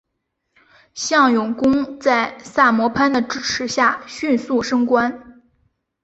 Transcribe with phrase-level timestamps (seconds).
[0.95, 5.43] 向永功在萨摩藩的支持下迅速升官。